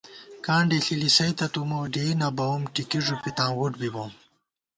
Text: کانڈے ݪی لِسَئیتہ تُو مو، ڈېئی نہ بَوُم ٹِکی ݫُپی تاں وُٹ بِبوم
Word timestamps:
کانڈے 0.45 0.77
ݪی 0.85 0.95
لِسَئیتہ 1.01 1.45
تُو 1.53 1.61
مو، 1.69 1.79
ڈېئی 1.93 2.13
نہ 2.21 2.27
بَوُم 2.37 2.61
ٹِکی 2.73 2.99
ݫُپی 3.05 3.31
تاں 3.37 3.51
وُٹ 3.57 3.73
بِبوم 3.79 4.11